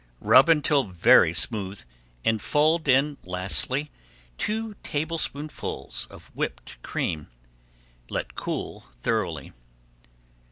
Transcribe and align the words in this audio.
Rub 0.19 0.49
until 0.49 0.85
very 0.85 1.31
smooth 1.31 1.83
and 2.25 2.41
fold 2.41 2.87
in 2.87 3.17
lastly 3.23 3.91
two 4.39 4.73
tablespoonfuls 4.81 6.07
of 6.09 6.31
whipped 6.35 6.81
cream. 6.81 7.27
Let 8.09 8.33
cool 8.33 8.85
thoroughly. 8.97 9.51